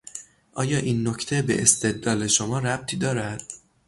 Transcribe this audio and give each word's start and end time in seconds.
آیا 0.53 0.77
این 0.79 1.07
نکته 1.07 1.41
به 1.41 1.61
استدلال 1.61 2.27
شما 2.27 2.59
ربطی 2.59 2.97
دارد؟ 2.97 3.43